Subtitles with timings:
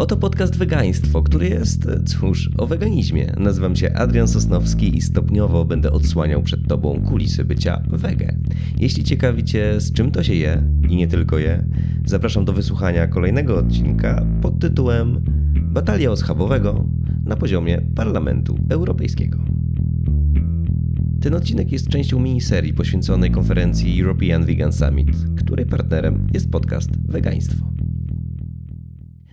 [0.00, 3.32] Oto podcast Wegaństwo, który jest, cóż, o weganizmie.
[3.36, 8.36] Nazywam się Adrian Sosnowski i stopniowo będę odsłaniał przed Tobą kulisy bycia wege.
[8.78, 11.64] Jeśli ciekawi Cię, z czym to się je i nie tylko je,
[12.06, 15.24] zapraszam do wysłuchania kolejnego odcinka pod tytułem
[15.54, 16.84] Batalia o schabowego
[17.24, 19.38] na poziomie Parlamentu Europejskiego.
[21.20, 27.79] Ten odcinek jest częścią miniserii poświęconej konferencji European Vegan Summit, której partnerem jest podcast Wegaństwo.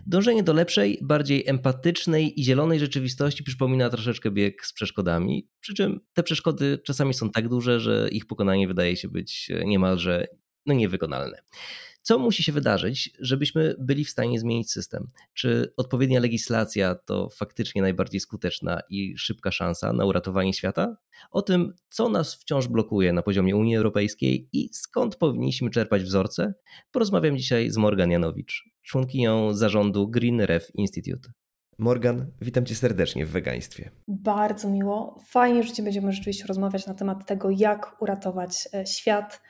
[0.09, 5.99] Dążenie do lepszej, bardziej empatycznej i zielonej rzeczywistości przypomina troszeczkę bieg z przeszkodami, przy czym
[6.13, 10.27] te przeszkody czasami są tak duże, że ich pokonanie wydaje się być niemalże
[10.65, 11.41] no, niewykonalne.
[12.07, 15.07] Co musi się wydarzyć, żebyśmy byli w stanie zmienić system?
[15.33, 20.97] Czy odpowiednia legislacja to faktycznie najbardziej skuteczna i szybka szansa na uratowanie świata?
[21.31, 26.53] O tym, co nas wciąż blokuje na poziomie Unii Europejskiej i skąd powinniśmy czerpać wzorce,
[26.91, 31.29] porozmawiam dzisiaj z Morgan Janowicz, członkinią zarządu Green Ref Institute.
[31.77, 33.91] Morgan, witam cię serdecznie w wegaństwie.
[34.07, 35.23] Bardzo miło.
[35.27, 39.41] Fajnie, że będziemy rzeczywiście rozmawiać na temat tego, jak uratować e, świat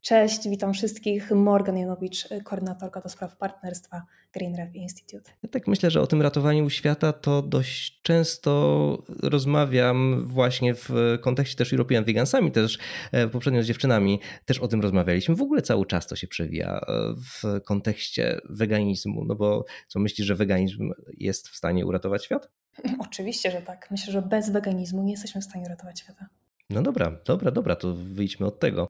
[0.00, 1.30] Cześć, witam wszystkich.
[1.30, 5.30] Morgan Janowicz, koordynatorka do spraw partnerstwa Green Ref Institute.
[5.42, 10.90] Ja tak myślę, że o tym ratowaniu świata to dość często rozmawiam właśnie w
[11.20, 12.78] kontekście też European Vegansami, też
[13.12, 15.34] e, poprzednio z dziewczynami też o tym rozmawialiśmy.
[15.34, 20.26] W ogóle cały czas to się przewija e, w kontekście weganizmu, no bo co myślisz,
[20.26, 22.50] że weganizm jest w stanie uratować świat?
[22.98, 23.90] Oczywiście, że tak.
[23.90, 26.26] Myślę, że bez weganizmu nie jesteśmy w stanie uratować świata.
[26.70, 28.88] No dobra, dobra, dobra, to wyjdźmy od tego.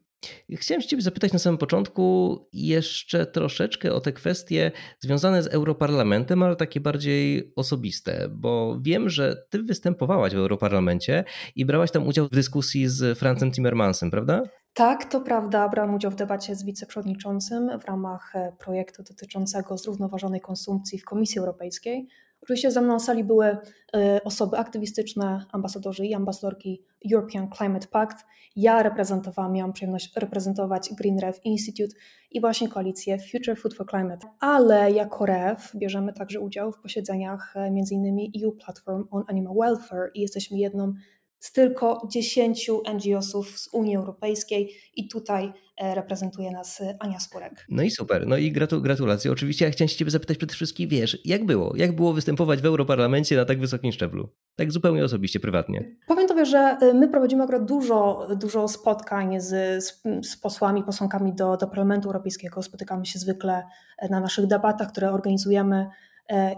[0.51, 6.55] Chciałem Ciebie zapytać na samym początku jeszcze troszeczkę o te kwestie związane z Europarlamentem, ale
[6.55, 11.23] takie bardziej osobiste, bo wiem, że Ty występowałaś w Europarlamencie
[11.55, 14.43] i brałaś tam udział w dyskusji z Francem Timmermansem, prawda?
[14.73, 15.69] Tak, to prawda.
[15.69, 21.39] Brałam udział w debacie z wiceprzewodniczącym w ramach e, projektu dotyczącego zrównoważonej konsumpcji w Komisji
[21.39, 22.07] Europejskiej.
[22.41, 23.57] Oczywiście ze mną na sali były
[23.95, 26.83] e, osoby aktywistyczne, ambasadorzy i ambasadorki
[27.13, 28.25] European Climate Pact.
[28.55, 31.95] Ja reprezentowałam, miałam przyjemność reprezentować Green Ref Institute
[32.31, 34.27] i właśnie koalicję Future Food for Climate.
[34.39, 38.31] Ale jako REF bierzemy także udział w posiedzeniach e, m.in.
[38.43, 40.93] EU Platform on Animal Welfare i jesteśmy jedną
[41.39, 47.65] z tylko 10 NGO-sów z Unii Europejskiej i tutaj reprezentuje nas e, Ania Spurek.
[47.69, 49.31] No i super, no i gratu gratulacje.
[49.31, 51.73] Oczywiście ja chciałem się Ciebie zapytać przede wszystkim, wiesz, jak było?
[51.75, 54.29] Jak było występować w Europarlamencie na tak wysokim szczeblu?
[54.55, 55.95] Tak zupełnie osobiście, prywatnie.
[56.07, 61.33] Powiem Tobie, że e, my prowadzimy akurat dużo, dużo spotkań z, z, z posłami, posłankami
[61.33, 62.63] do, do Parlamentu Europejskiego.
[62.63, 63.63] Spotykamy się zwykle
[64.09, 65.87] na naszych debatach, które organizujemy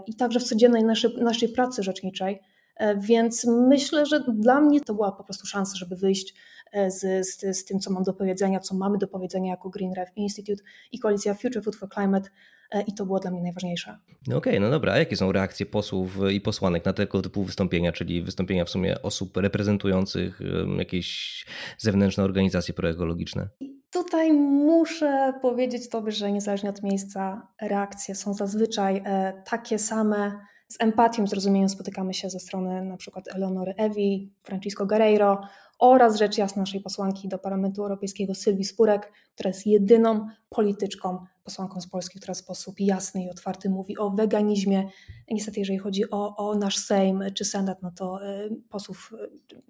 [0.06, 2.40] i także w codziennej naszej, naszej pracy rzeczniczej.
[2.76, 6.34] E, więc myślę, że dla mnie to była po prostu szansa, żeby wyjść
[6.72, 9.92] e, z, z, z tym, co mam do powiedzenia, co mamy do powiedzenia jako Green
[9.94, 10.62] Ref Institute
[10.92, 12.30] i koalicja Future Food for Climate
[12.70, 13.98] e, i to było dla mnie najważniejsze.
[14.26, 14.92] No okej, okay, no dobra.
[14.92, 19.02] A jakie są reakcje posłów i posłanek na tego typu wystąpienia, czyli wystąpienia w sumie
[19.02, 20.40] osób reprezentujących
[20.78, 21.46] jakieś
[21.78, 23.48] zewnętrzne organizacje proekologiczne?
[23.92, 29.02] Tutaj muszę powiedzieć Tobie, że niezależnie od miejsca, reakcje są zazwyczaj
[29.44, 30.32] takie same
[30.72, 35.40] z empatią, zrozumieniem spotykamy się ze strony na przykład Eleonory Ewi, Francisco Guerreiro
[35.82, 41.80] oraz rzecz jasna naszej posłanki do Parlamentu Europejskiego Sylwii Spurek, która jest jedyną polityczką, posłanką
[41.80, 44.88] z Polski, która w sposób jasny i otwarty mówi o weganizmie.
[45.30, 49.12] Niestety, jeżeli chodzi o, o nasz Sejm czy Senat, no to y, posłów,
[49.52, 49.62] y,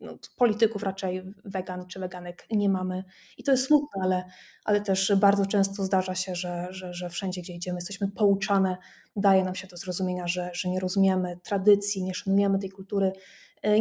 [0.00, 3.04] no, polityków raczej wegan czy weganek nie mamy.
[3.38, 4.24] I to jest smutne, ale,
[4.64, 8.76] ale też bardzo często zdarza się, że, że, że wszędzie, gdzie idziemy, jesteśmy pouczane,
[9.16, 13.12] daje nam się do zrozumienia, że, że nie rozumiemy tradycji, nie szanujemy tej kultury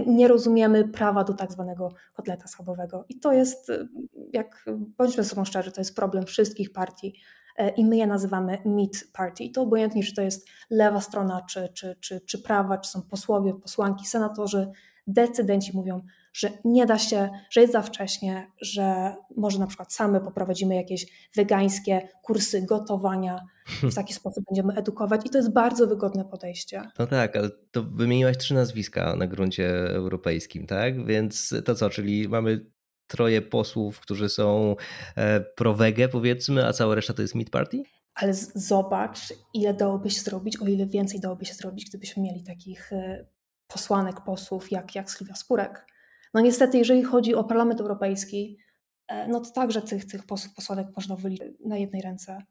[0.05, 3.05] nie rozumiemy prawa do tak zwanego kotleta schabowego.
[3.09, 3.87] I to jest, e,
[4.33, 4.65] jak
[4.97, 7.19] bądźmy sobą szczerzy, to jest problem wszystkich partii
[7.57, 9.43] e, i my je nazywamy meat party.
[9.43, 13.01] I to obojętnie, czy to jest lewa strona, czy, czy, czy, czy prawa, czy są
[13.01, 14.71] posłowie, posłanki, senatorzy,
[15.07, 16.01] decydenci mówią,
[16.35, 21.29] że nie da się, że jest za wcześnie, że może na przykład same poprowadzimy jakieś
[21.35, 23.39] wegańskie kursy gotowania,
[23.83, 26.81] w taki sposób będziemy edukować i to jest bardzo wygodne podejście.
[26.99, 31.05] No tak, ale to wymieniłaś trzy nazwiska na gruncie europejskim, tak?
[31.05, 32.65] Więc to co, czyli mamy
[33.07, 34.75] troje posłów, którzy są
[35.15, 37.83] e, pro-wege powiedzmy, a cała reszta to jest meat party?
[38.15, 39.19] Ale zobacz,
[39.53, 43.25] ile dałoby się zrobić, o ile więcej dałoby się zrobić, gdybyśmy mieli takich e,
[43.67, 45.94] posłanek, posłów jak, jak Sylwia Spurek.
[46.35, 48.57] No niestety, jeżeli chodzi o Parlament Europejski,
[49.07, 52.43] e, no to także tych, tych posłów, posłanek można wyliczyć na jednej ręce.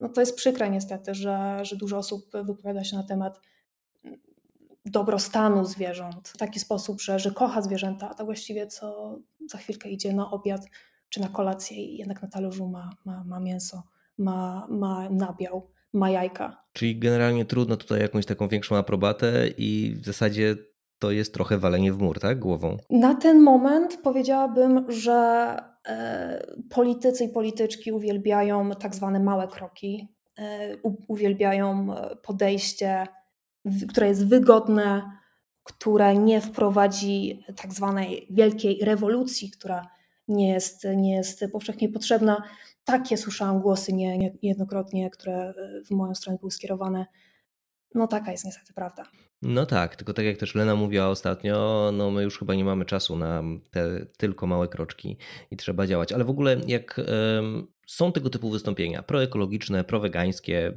[0.00, 3.40] No to jest przykre niestety, że, że dużo osób wypowiada się na temat
[4.84, 9.18] dobrostanu zwierząt w taki sposób, że, że kocha zwierzęta, a tak właściwie co
[9.50, 10.66] za chwilkę idzie na obiad
[11.08, 13.82] czy na kolację i jednak na talerzu ma, ma, ma mięso,
[14.18, 16.64] ma, ma nabiał ma jajka.
[16.72, 20.56] Czyli generalnie trudno tutaj jakąś taką większą aprobatę i w zasadzie
[21.00, 22.38] to jest trochę walenie w mur, tak?
[22.38, 22.76] Głową.
[22.90, 25.56] Na ten moment powiedziałabym, że
[25.88, 30.08] e, politycy i polityczki uwielbiają tak zwane małe kroki,
[30.38, 30.76] e,
[31.08, 33.06] uwielbiają e, podejście,
[33.88, 35.02] które jest wygodne,
[35.62, 39.86] które nie wprowadzi tak zwanej wielkiej rewolucji, która
[40.28, 42.42] nie jest, nie jest powszechnie potrzebna.
[42.84, 45.54] Takie słyszałam głosy nie, niejednokrotnie, które
[45.86, 47.06] w moją stronę były skierowane.
[47.94, 49.04] No taka jest niestety prawda.
[49.42, 52.84] No tak, tylko tak jak też Lena mówiła ostatnio, no my już chyba nie mamy
[52.84, 55.16] czasu na te tylko małe kroczki
[55.50, 56.12] i trzeba działać.
[56.12, 57.00] Ale w ogóle jak
[57.86, 60.72] są tego typu wystąpienia, proekologiczne, prowegańskie,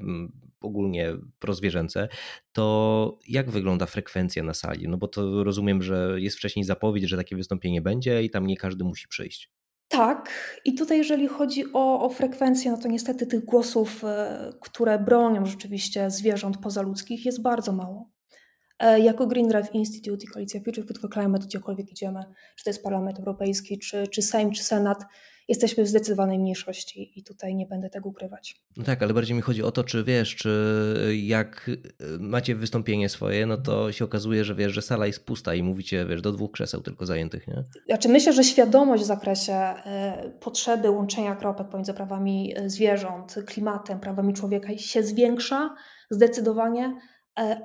[0.62, 2.08] ogólnie prozwierzęce,
[2.52, 4.88] to jak wygląda frekwencja na sali?
[4.88, 8.58] No bo to rozumiem, że jest wcześniej zapowiedź, że takie wystąpienie będzie i tam nie
[8.58, 9.52] każdy musi przyjść.
[9.94, 10.30] Tak,
[10.66, 15.46] i tutaj jeżeli chodzi o, o frekwencję, no to niestety tych głosów, e, które bronią
[15.46, 18.10] rzeczywiście zwierząt pozaludzkich jest bardzo mało.
[18.80, 22.20] E, jako Green Drive Institute i Koalicja Future for Climate, gdziekolwiek idziemy,
[22.56, 25.04] czy to jest Parlament Europejski, czy, czy Sejm, czy Senat,
[25.48, 28.56] jesteśmy w zdecydowanej mniejszości i tutaj nie będę tego ukrywać.
[28.78, 30.54] No tak, ale bardziej mi chodzi o to, czy wiesz, czy
[31.24, 35.56] jak e, macie wystąpienie swoje, no to się okazuje, że wiesz, że sala jest pusta
[35.56, 37.64] i mówicie, wiesz, do dwóch krzeseł tylko zajętych, nie?
[37.86, 44.34] Znaczy myślę, że świadomość w zakresie e, potrzeby łączenia kropek pomiędzy prawami zwierząt, klimatem, prawami
[44.34, 45.76] człowieka się zwiększa
[46.10, 46.96] zdecydowanie,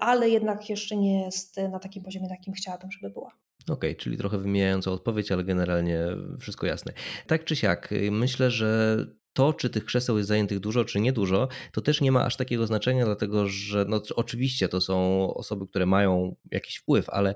[0.01, 3.31] ale jednak jeszcze nie jest na takim poziomie, na jakim chciałabym, żeby była.
[3.63, 5.99] Okej, okay, czyli trochę wymijająca odpowiedź, ale generalnie
[6.41, 6.93] wszystko jasne.
[7.27, 8.99] Tak czy siak, myślę, że
[9.33, 12.67] to, czy tych krzeseł jest zajętych dużo, czy niedużo, to też nie ma aż takiego
[12.67, 17.35] znaczenia, dlatego że no, oczywiście to są osoby, które mają jakiś wpływ, ale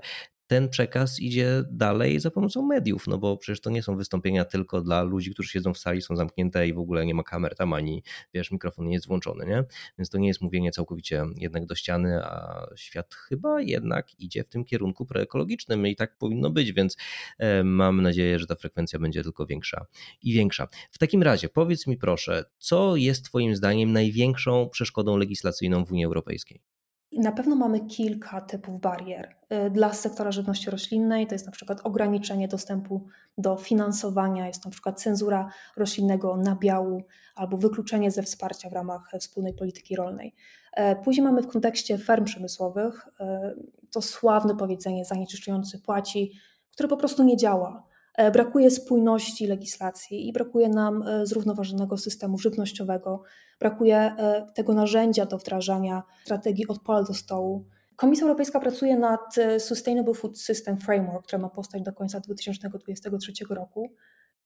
[0.53, 4.81] ten przekaz idzie dalej za pomocą mediów, no bo przecież to nie są wystąpienia tylko
[4.81, 7.73] dla ludzi, którzy siedzą w sali, są zamknięte i w ogóle nie ma kamer tam
[7.73, 8.03] ani,
[8.33, 9.63] wiesz, mikrofon nie jest włączony, nie?
[9.97, 14.49] Więc to nie jest mówienie całkowicie jednak do ściany, a świat chyba jednak idzie w
[14.49, 16.97] tym kierunku proekologicznym i tak powinno być, więc
[17.37, 19.85] e, mam nadzieję, że ta frekwencja będzie tylko większa
[20.21, 20.67] i większa.
[20.91, 26.05] W takim razie powiedz mi proszę, co jest twoim zdaniem największą przeszkodą legislacyjną w Unii
[26.05, 26.72] Europejskiej?
[27.17, 29.35] Na pewno mamy kilka typów barier.
[29.67, 33.07] Y, dla sektora żywności roślinnej to jest na przykład ograniczenie dostępu
[33.37, 37.03] do finansowania, jest na przykład cenzura roślinnego nabiału
[37.35, 40.35] albo wykluczenie ze wsparcia w ramach wspólnej polityki rolnej.
[40.73, 43.55] E, później mamy w kontekście ferm przemysłowych e,
[43.91, 46.31] to sławne powiedzenie zanieczyszczający płaci,
[46.71, 47.83] które po prostu nie działa.
[48.17, 53.23] E, brakuje spójności legislacji i brakuje nam e, zrównoważonego systemu żywnościowego,
[53.59, 57.65] brakuje e, tego narzędzia do wdrażania strategii od pola do stołu.
[57.95, 63.91] Komisja Europejska pracuje nad Sustainable Food System Framework, która ma powstać do końca 2023 roku.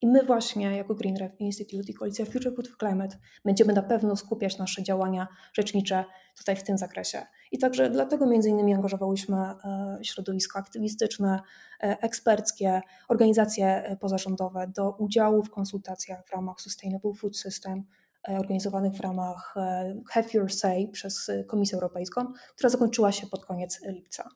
[0.02, 4.16] I my właśnie jako Green Ref Institute i Koalicja Future for Climate będziemy na pewno
[4.16, 6.06] skupiać nasze działania rzecznicze
[6.38, 7.26] tutaj w tym zakresie.
[7.52, 11.40] I także dlatego między innymi angażowałyśmy e, środowiska aktywistyczne,
[11.84, 17.84] e, eksperckie, organizacje e, pozarządowe do udziału w konsultacjach w ramach Sustainable Food System
[18.28, 19.56] organizowanych w ramach
[20.10, 24.30] Have Your Say przez Komisję Europejską, która zakończyła się pod koniec lipca.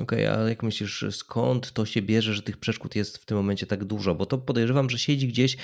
[0.00, 3.36] Okej, okay, a jak myślisz, skąd to się bierze, że tych przeszkód jest w tym
[3.36, 4.14] momencie tak dużo?
[4.14, 5.56] Bo to podejrzewam, że siedzi gdzieś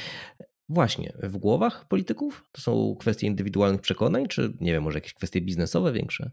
[0.69, 2.45] właśnie w głowach polityków?
[2.53, 6.31] To są kwestie indywidualnych przekonań, czy nie wiem, może jakieś kwestie biznesowe większe?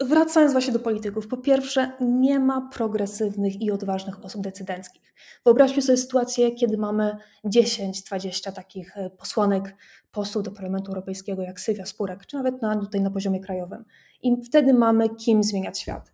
[0.00, 5.14] Wracając właśnie do polityków, po pierwsze, nie ma progresywnych i odważnych osób decydenckich.
[5.44, 9.76] Wyobraźmy sobie sytuację, kiedy mamy 10-20 takich e, posłanek,
[10.10, 13.84] posłów do Parlamentu Europejskiego, jak Sylwia Spurek, czy nawet na, tutaj na poziomie krajowym.
[14.22, 16.12] I wtedy mamy kim zmieniać świat.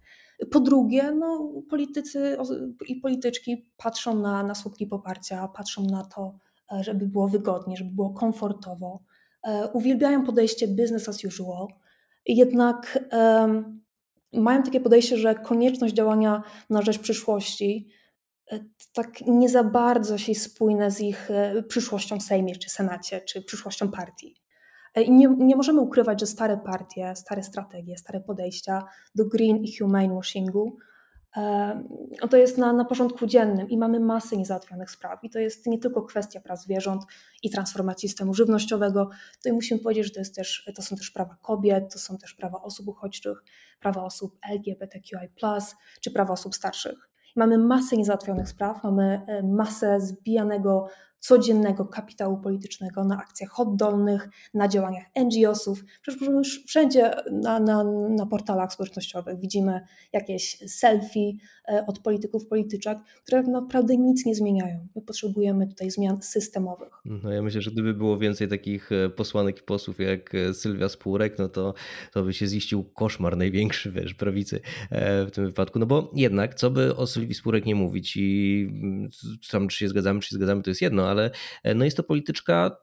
[0.50, 2.36] Po drugie, no, politycy
[2.88, 6.38] i polityczki patrzą na, na słupki poparcia, patrzą na to,
[6.72, 9.02] e, żeby było wygodnie, żeby było komfortowo.
[9.42, 11.66] E, uwielbiają podejście business as usual,
[12.26, 13.82] jednak um,
[14.32, 17.88] mają takie podejście, że konieczność działania na rzecz przyszłości
[18.50, 18.60] e,
[18.92, 21.28] tak nie za bardzo się spójne z ich
[21.68, 24.41] przyszłością w Sejmie, czy Senacie, czy przyszłością partii.
[24.96, 28.84] I nie, nie możemy ukrywać, że stare partie, stare strategie, stare podejścia
[29.14, 30.76] do green i humane washingu
[32.30, 35.24] to jest na, na porządku dziennym i mamy masę niezałatwionych spraw.
[35.24, 37.02] I to jest nie tylko kwestia praw zwierząt
[37.42, 39.10] i transformacji systemu żywnościowego.
[39.36, 42.34] Tutaj musimy powiedzieć, że to, jest też, to są też prawa kobiet, to są też
[42.34, 43.44] prawa osób uchodźczych,
[43.80, 45.16] prawa osób LGBTQI,
[46.00, 47.08] czy prawa osób starszych.
[47.36, 50.88] Mamy masę niezałatwionych spraw, mamy e, masę zbijanego
[51.22, 55.84] codziennego kapitału politycznego na akcjach oddolnych, na działaniach NGO-sów.
[56.02, 59.80] Przecież już wszędzie na, na, na portalach społecznościowych widzimy
[60.12, 61.32] jakieś selfie
[61.68, 64.88] e, od polityków, polityczek, które naprawdę nic nie zmieniają.
[64.96, 66.92] My potrzebujemy tutaj zmian systemowych.
[67.04, 70.88] No ja myślę, że gdyby było więcej takich e, posłanek i posłów jak e, Sylwia
[70.88, 71.74] Spurek, no to,
[72.12, 74.60] to by się ziścił koszmar największy, wiesz, prawicy
[75.26, 75.78] w tym wypadku.
[75.78, 79.08] No bo jednak, co by o Sylwii Spurek nie mówić i mm,
[79.50, 81.30] tam czy się zgadzamy, czy się zgadzamy, to jest jedno, ale
[81.62, 82.76] e, no jest to polityczka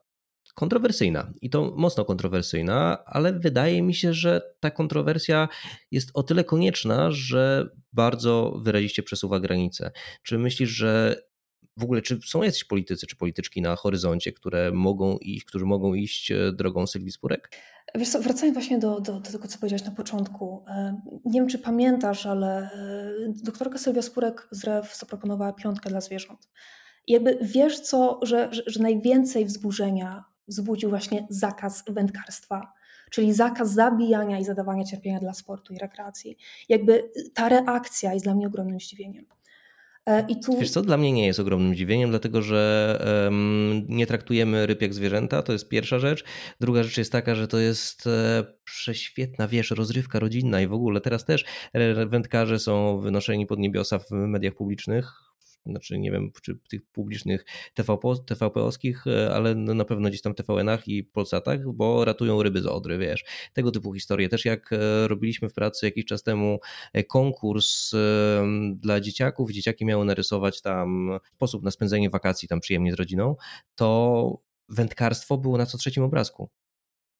[0.54, 5.48] kontrowersyjna i to mocno kontrowersyjna, ale wydaje mi się, że ta kontrowersja
[5.90, 9.90] jest o tyle konieczna, że bardzo wyraziście przesuwa granice.
[10.22, 11.22] Czy myślisz, że
[11.76, 15.94] w ogóle, czy są jacyś politycy czy polityczki na horyzoncie, które mogą iść, którzy mogą
[15.94, 17.50] iść e, drogą Sylwii Spurek?
[17.94, 20.64] Wiesz co, wracając właśnie do, do, do, tego, co powiedziałeś na początku.
[20.68, 22.70] E, nie wiem, czy pamiętasz, ale
[23.44, 26.48] doktorka Sylwia Spurek z REW zaproponowała piątkę dla zwierząt.
[27.08, 32.72] Jakby wiesz co, że, że, że najwięcej wzburzenia wzbudził właśnie zakaz wędkarstwa,
[33.10, 36.36] czyli zakaz zabijania i zadawania cierpienia dla sportu i rekreacji.
[36.68, 39.26] Jakby ta reakcja jest dla mnie ogromnym zdziwieniem.
[40.06, 40.58] E, I tu...
[40.58, 44.94] Wiesz co, dla mnie nie jest ogromnym zdziwieniem, dlatego że um, nie traktujemy ryb jak
[44.94, 46.24] zwierzęta, to jest pierwsza rzecz.
[46.60, 51.00] Druga rzecz jest taka, że to jest e, prześwietna, wiesz, rozrywka rodzinna i w ogóle
[51.00, 51.44] teraz też
[52.06, 55.29] wędkarze są wynoszeni pod niebiosa w mediach publicznych
[55.66, 60.34] znaczy nie wiem, czy tych publicznych TVP, TVP-owskich, e, ale no na pewno gdzieś tam
[60.34, 63.24] TVN-ach i Polsatach, bo ratują ryby z Odry, wiesz.
[63.52, 64.28] Tego typu historie.
[64.28, 66.58] Też jak e, robiliśmy w pracy jakiś czas temu
[66.92, 67.92] e, konkurs
[68.74, 73.36] dla dzieciaków, dzieciaki miały narysować tam sposób na spędzenie wakacji tam przyjemnie z rodziną,
[73.74, 74.38] to
[74.68, 76.50] wędkarstwo było na co trzecim obrazku.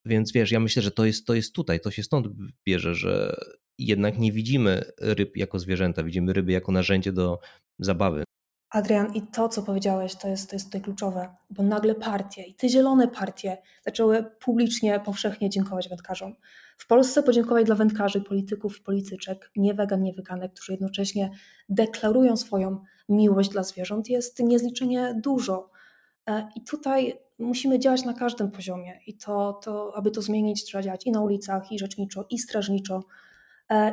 [0.04, 2.26] Więc wiesz, ja myślę, że to jest, to jest tutaj, to się stąd
[2.66, 3.37] bierze, że
[3.78, 7.38] jednak nie widzimy ryb jako zwierzęta, widzimy ryby jako narzędzie do
[7.78, 8.25] zabawy.
[8.71, 12.55] Adrian, i to, co powiedziałeś, to jest, to jest tutaj kluczowe, bo nagle partie, i
[12.55, 16.35] te zielone partie, zaczęły publicznie, powszechnie dziękować wędkarzom.
[16.79, 20.12] W Polsce podziękować dla wędkarzy, polityków i polityczek, nie wegan, nie
[20.55, 21.31] którzy jednocześnie
[21.69, 25.71] deklarują swoją miłość dla zwierząt, jest niezliczenie dużo.
[26.27, 30.83] E, I tutaj musimy działać na każdym poziomie, i to, to, aby to zmienić, trzeba
[30.83, 33.03] działać i na ulicach, i rzeczniczo, i strażniczo,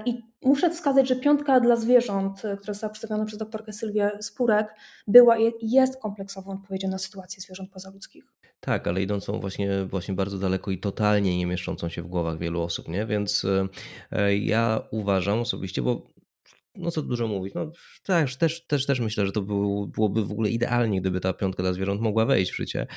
[0.05, 4.75] I muszę wskazać, że piątka dla zwierząt, e, która została przedstawiona przez doktorkę Sylwię Spurek,
[5.07, 8.23] była i jest kompleksową odpowiedzią na sytuację zwierząt pozaludzkich.
[8.59, 12.61] Tak, ale idącą właśnie, właśnie bardzo daleko i totalnie nie mieszczącą się w głowach wielu
[12.61, 13.05] osób, nie?
[13.05, 13.45] Więc
[14.11, 16.07] e, ja uważam osobiście, bo
[16.75, 17.71] no co dużo mówić, no
[18.03, 21.63] też, też, też, też myślę, że to był, byłoby w ogóle idealnie, gdyby ta piątka
[21.63, 22.87] dla zwierząt mogła wejść w życie,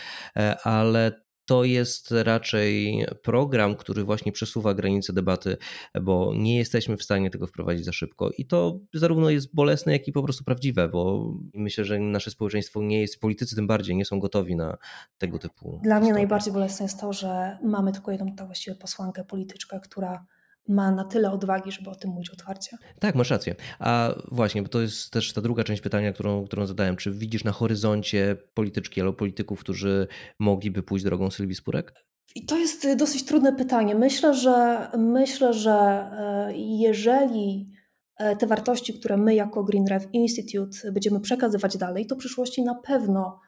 [0.65, 5.57] ale to jest raczej program, który właśnie przesuwa granice debaty,
[6.03, 8.31] bo nie jesteśmy w stanie tego wprowadzić za szybko.
[8.39, 12.83] I to zarówno jest bolesne, jak i po prostu prawdziwe, bo myślę, że nasze społeczeństwo
[12.83, 14.77] nie jest, politycy tym bardziej nie są gotowi na
[15.19, 15.81] tego typu.
[15.83, 20.27] Dla mnie najbardziej bolesne jest to, że mamy tylko jedną to właściwie posłankę, polityczkę, która
[20.71, 22.77] ma na tyle odwagi, żeby o tym mówić otwarcie.
[22.99, 23.55] Tak, masz rację.
[23.79, 26.97] A właśnie, bo to jest też ta druga część pytania, którą, którą zadałem.
[26.97, 30.07] Czy widzisz na horyzoncie polityczki albo polityków, którzy
[30.39, 31.95] mogliby pójść drogą Sylwii Spurek?
[32.35, 33.95] I to jest y, dosyć trudne pytanie.
[33.95, 37.71] Myślę, że myślę, że e, jeżeli
[38.17, 42.63] e, te wartości, które my jako Green Rev Institute będziemy przekazywać dalej, to w przyszłości
[42.63, 43.41] na pewno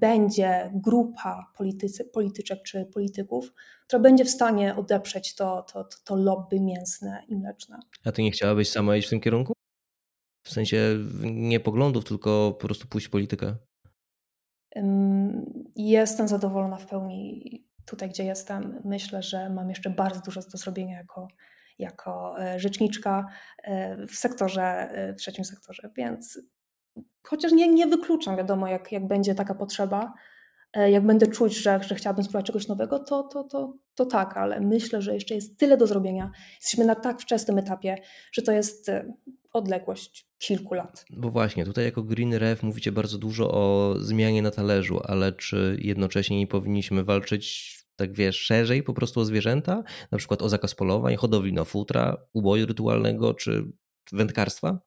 [0.00, 3.52] będzie grupa politycy, polityczek czy polityków,
[3.86, 7.78] która będzie w stanie odeprzeć to, to, to, to lobby mięsne i mleczne.
[8.04, 9.52] A ty nie chciałabyś sama iść w tym kierunku?
[10.46, 13.56] W sensie nie poglądów, tylko po prostu pójść w politykę?
[15.76, 17.44] Jestem zadowolona w pełni
[17.84, 18.80] tutaj, gdzie jestem.
[18.84, 21.28] Myślę, że mam jeszcze bardzo dużo do zrobienia jako,
[21.78, 23.26] jako e, rzeczniczka
[23.62, 26.40] e, w sektorze, w trzecim sektorze, więc
[27.22, 30.12] Chociaż nie, nie wykluczam, wiadomo, jak, jak będzie taka potrzeba,
[30.72, 34.36] e, jak będę czuć, że, że chciałabym spróbować czegoś nowego, to, to, to, to tak,
[34.36, 36.30] ale myślę, że jeszcze jest tyle do zrobienia.
[36.60, 37.96] Jesteśmy na tak wczesnym etapie,
[38.32, 39.12] że to jest e,
[39.52, 41.04] odległość kilku lat.
[41.10, 45.76] Bo właśnie, tutaj jako Green Ref mówicie bardzo dużo o zmianie na talerzu, ale czy
[45.80, 50.74] jednocześnie nie powinniśmy walczyć tak wiesz, szerzej po prostu o zwierzęta, na przykład o zakaz
[50.74, 53.72] polowań, hodowli na futra, uboju rytualnego czy
[54.12, 54.80] wędkarstwa?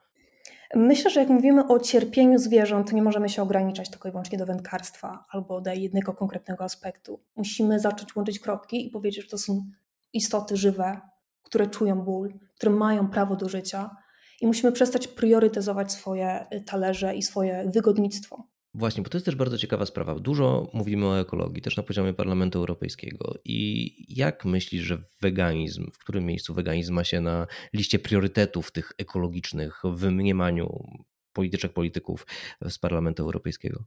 [0.75, 4.46] Myślę, że jak mówimy o cierpieniu zwierząt, nie możemy się ograniczać tylko i wyłącznie do
[4.46, 7.20] wędkarstwa albo do jednego konkretnego aspektu.
[7.36, 9.65] Musimy zacząć łączyć kropki i powiedzieć, że to są
[10.13, 11.01] istoty żywe,
[11.44, 13.96] które czują ból, które mają prawo do życia
[14.42, 18.48] i musimy przestać priorytetyzować swoje talerze i swoje wygodnictwo.
[18.75, 20.15] Właśnie, bo to jest też bardzo ciekawa sprawa.
[20.15, 23.34] Dużo mówimy o ekologii, też na poziomie Parlamentu Europejskiego.
[23.46, 28.92] I jak myślisz, że weganizm, w którym miejscu weganizm ma się na liście priorytetów tych
[28.98, 30.88] ekologicznych w mniemaniu
[31.34, 32.27] polityczek, polityków
[32.70, 33.84] z Parlamentu Europejskiego?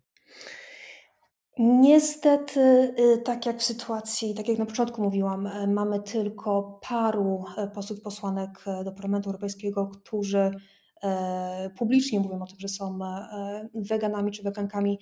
[1.58, 2.60] Niestety,
[2.98, 7.70] y, tak jak w sytuacji, tak jak na początku mówiłam, y, mamy tylko paru y,
[7.70, 10.50] posłów, posłanek do Parlamentu Europejskiego, którzy
[11.76, 12.98] publicznie mówią o tym, że są
[13.74, 15.00] weganami czy wegankami.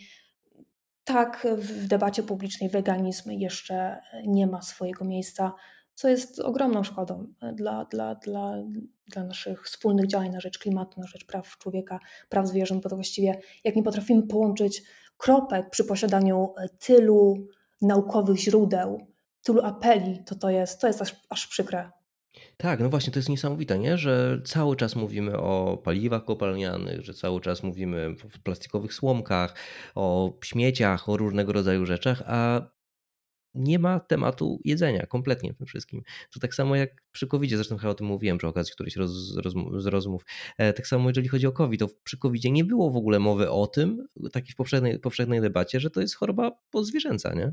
[1.05, 5.53] Tak, w debacie publicznej weganizm jeszcze nie ma swojego miejsca,
[5.95, 8.55] co jest ogromną szkodą dla, dla, dla,
[9.07, 12.97] dla naszych wspólnych działań na rzecz klimatu, na rzecz praw człowieka, praw zwierząt, bo to
[12.97, 14.83] właściwie jak nie potrafimy połączyć
[15.17, 17.47] kropek przy posiadaniu e, tylu
[17.83, 19.07] naukowych źródeł,
[19.43, 21.91] tylu apeli, to to jest, to jest aż, aż przykre.
[22.57, 23.99] Tak, no właśnie, to jest niesamowite, nie?
[23.99, 29.55] że cały czas mówimy o paliwach kopalnianych, że cały czas mówimy o plastikowych słomkach,
[29.95, 32.61] o śmieciach, o różnego rodzaju rzeczach, a
[33.55, 36.03] nie ma tematu jedzenia kompletnie w tym wszystkim.
[36.33, 39.11] To tak samo jak przy covid zresztą chyba o tym mówiłem przy okazji którejś roz,
[39.79, 40.25] z rozmów.
[40.59, 43.51] E, tak samo jeżeli chodzi o COVID, to przy covid nie było w ogóle mowy
[43.51, 47.53] o tym, takiej w powszechnej, powszechnej debacie, że to jest choroba pozwierzęca, nie?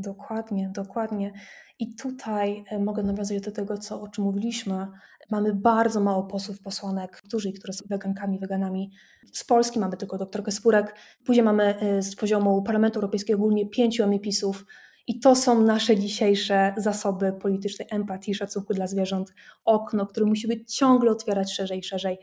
[0.00, 1.32] Dokładnie, dokładnie.
[1.78, 4.86] I tutaj e, mogę nawiązać do tego, co, o czym mówiliśmy.
[5.30, 8.90] Mamy bardzo mało posłów, posłanek, którzy, które są wegankami, weganami.
[9.32, 10.94] Z Polski mamy tylko doktorkę Spurek.
[11.24, 14.66] Później mamy e, z poziomu Parlamentu Europejskiego ogólnie pięciu MEP-ów.
[15.06, 20.76] I to są nasze dzisiejsze zasoby politycznej empatii, szacunku dla zwierząt, okno, które musi być
[20.76, 22.18] ciągle otwierać szerzej i szerzej.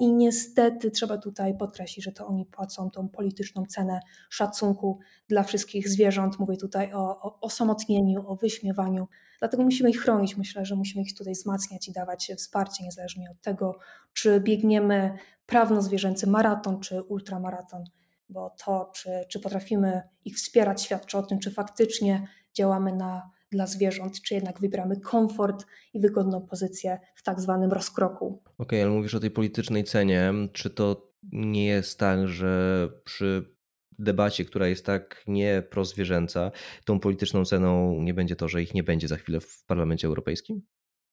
[0.00, 4.00] I niestety trzeba tutaj podkreślić, że to oni płacą tą polityczną cenę
[4.30, 6.38] szacunku dla wszystkich zwierząt.
[6.38, 9.08] Mówię tutaj o, o osamotnieniu, o wyśmiewaniu.
[9.38, 10.36] Dlatego musimy ich chronić.
[10.36, 13.78] Myślę, że musimy ich tutaj wzmacniać i dawać wsparcie, niezależnie od tego,
[14.12, 17.84] czy biegniemy prawno-zwierzęcy maraton, czy ultramaraton
[18.28, 23.66] bo to, czy, czy potrafimy ich wspierać, świadczy o tym, czy faktycznie działamy na, dla
[23.66, 28.42] zwierząt, czy jednak wybieramy komfort i wygodną pozycję w tak zwanym rozkroku.
[28.44, 30.32] Okej, okay, ale mówisz o tej politycznej cenie.
[30.52, 33.58] Czy to nie jest tak, że przy
[33.98, 36.50] debacie, która jest tak nieprozwierzęca,
[36.84, 40.62] tą polityczną ceną nie będzie to, że ich nie będzie za chwilę w Parlamencie Europejskim?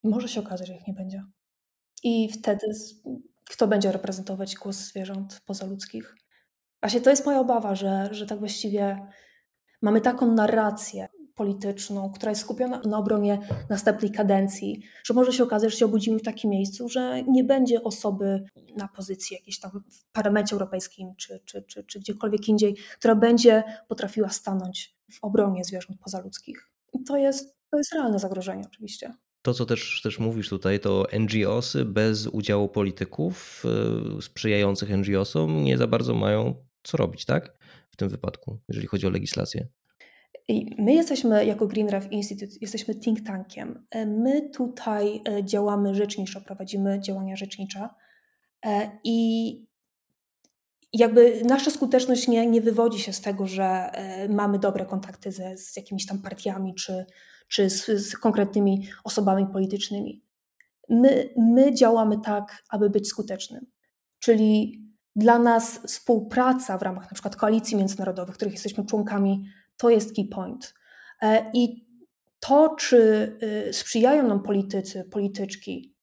[0.03, 1.23] Może się okazać, że ich nie będzie.
[2.03, 2.67] I wtedy
[3.49, 6.15] kto będzie reprezentować głos zwierząt pozaludzkich?
[6.81, 9.07] Właśnie to jest moja obawa, że, że tak właściwie
[9.81, 13.39] mamy taką narrację polityczną, która jest skupiona na obronie
[13.69, 17.83] następnej kadencji, że może się okazać, że się obudzimy w takim miejscu, że nie będzie
[17.83, 18.43] osoby
[18.77, 23.63] na pozycji jakiejś tam w parlamencie europejskim czy, czy, czy, czy gdziekolwiek indziej, która będzie
[23.87, 26.71] potrafiła stanąć w obronie zwierząt pozaludzkich.
[26.93, 29.13] I to jest, to jest realne zagrożenie oczywiście.
[29.41, 33.63] To, co też, też mówisz tutaj, to NGOsy bez udziału polityków
[34.17, 37.57] y, sprzyjających NGOsom nie za bardzo mają co robić, tak?
[37.89, 39.67] W tym wypadku, jeżeli chodzi o legislację.
[40.77, 43.85] My jesteśmy jako Green Institute, jesteśmy think tankiem.
[43.91, 47.89] E, my tutaj e, działamy rzeczniczo, prowadzimy działania rzecznicze
[48.65, 49.65] e, i
[50.93, 53.91] jakby nasza skuteczność nie, nie wywodzi się z tego, że
[54.29, 57.05] mamy dobre kontakty ze, z jakimiś tam partiami czy,
[57.47, 60.23] czy z, z konkretnymi osobami politycznymi.
[60.89, 63.65] My, my działamy tak, aby być skutecznym.
[64.19, 64.81] Czyli
[65.15, 69.45] dla nas współpraca w ramach na przykład koalicji międzynarodowych, których jesteśmy członkami,
[69.77, 70.73] to jest key point.
[71.21, 71.85] E, I
[72.39, 72.97] to, czy
[73.69, 75.95] y, sprzyjają nam politycy, polityczki,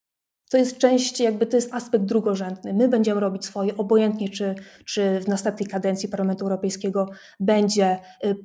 [0.51, 2.75] to jest część, jakby to jest aspekt drugorzędny.
[2.75, 4.55] My będziemy robić swoje, obojętnie czy,
[4.85, 8.37] czy w następnej kadencji Parlamentu Europejskiego będzie y,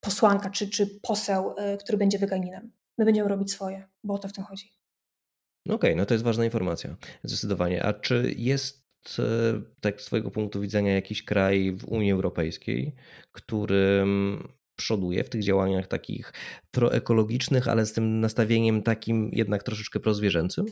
[0.00, 2.72] posłanka czy, czy poseł, y, który będzie weganinem.
[2.98, 4.72] My będziemy robić swoje, bo o to w tym chodzi.
[5.66, 7.84] Okej, okay, no to jest ważna informacja, zdecydowanie.
[7.84, 8.82] A czy jest
[9.80, 12.94] tak z Twojego punktu widzenia jakiś kraj w Unii Europejskiej,
[13.32, 14.38] którym
[14.76, 16.32] przoduje w tych działaniach takich
[16.70, 20.66] proekologicznych, ale z tym nastawieniem takim jednak troszeczkę prozwierzęcym?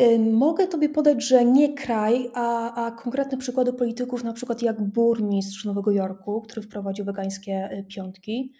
[0.00, 4.82] Y, mogę Tobie podać, że nie kraj, a, a konkretne przykłady polityków, na przykład jak
[4.82, 8.52] burmistrz Nowego Jorku, który wprowadził wegańskie y, piątki.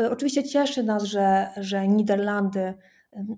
[0.00, 2.74] Y, oczywiście cieszy nas, że, że Niderlandy,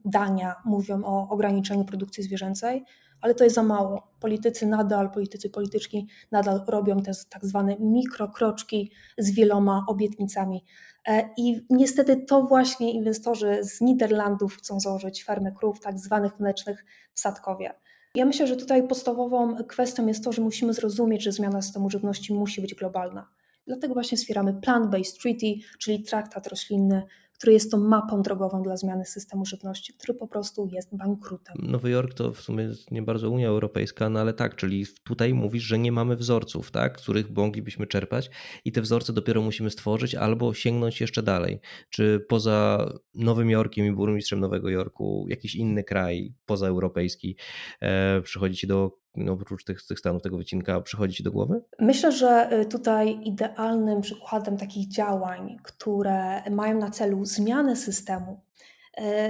[0.04, 2.84] Dania mówią o ograniczeniu produkcji zwierzęcej,
[3.20, 4.08] ale to jest za mało.
[4.20, 10.64] Politycy nadal, politycy polityczni nadal robią te tak zwane mikrokroczki z wieloma obietnicami.
[11.08, 16.84] E, I niestety to właśnie inwestorzy z Niderlandów chcą założyć fermy krów, tak zwanych mlecznych
[17.14, 17.74] w Sadkowie.
[18.14, 22.34] Ja myślę, że tutaj podstawową kwestią jest to, że musimy zrozumieć, że zmiana systemu żywności
[22.34, 23.28] musi być globalna.
[23.66, 27.02] Dlatego właśnie wspieramy Plant-Based Treaty, czyli traktat roślinny,
[27.34, 31.56] który jest tą mapą drogową dla zmiany systemu żywności, który po prostu jest bankrutem.
[31.58, 35.62] Nowy Jork to w sumie nie bardzo Unia Europejska, no ale tak, czyli tutaj mówisz,
[35.62, 38.30] że nie mamy wzorców, tak, których moglibyśmy czerpać
[38.64, 41.60] i te wzorce dopiero musimy stworzyć albo sięgnąć jeszcze dalej.
[41.90, 47.36] Czy poza Nowym Jorkiem i burmistrzem Nowego Jorku jakiś inny kraj pozaeuropejski
[47.80, 51.62] e, przychodzi ci do oprócz tych, tych stanów, tego wycinka przychodzi Ci do głowy?
[51.78, 58.40] Myślę, że y, tutaj idealnym przykładem takich działań, które mają na celu zmianę systemu,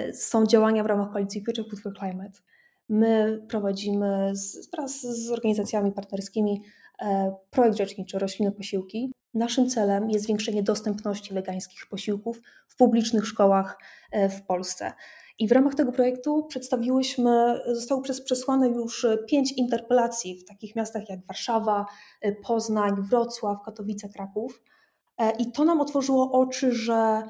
[0.09, 2.38] y, są działania w ramach koalicji Future Food for Climate.
[2.88, 6.62] My prowadzimy z, wraz z organizacjami partnerskimi
[7.03, 9.12] e, projekt rzeczniczy Rośliny Posiłki.
[9.35, 13.79] Naszym celem jest zwiększenie dostępności wegańskich posiłków w publicznych szkołach
[14.11, 14.92] e, w Polsce.
[15.38, 21.27] I w ramach tego projektu przedstawiłyśmy, zostało przesłane już pięć interpelacji w takich miastach jak
[21.27, 21.87] Warszawa,
[22.47, 24.62] Poznań, Wrocław, Katowice, Kraków.
[25.18, 27.23] E, I to nam otworzyło oczy, że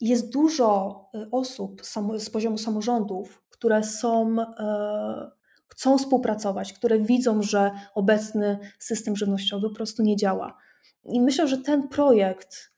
[0.00, 1.82] jest dużo e, osób
[2.18, 5.30] z poziomu samorządów, które są, e,
[5.68, 10.58] chcą współpracować, które widzą, że obecny system żywnościowy po prostu nie działa.
[11.04, 12.73] I myślę, że ten projekt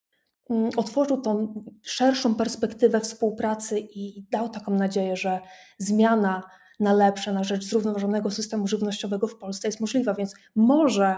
[0.77, 5.41] otworzył tą szerszą perspektywę współpracy i dał taką nadzieję, że
[5.79, 6.43] zmiana
[6.81, 11.17] na lepsze, na rzecz zrównoważonego systemu żywnościowego w Polsce jest możliwa, więc może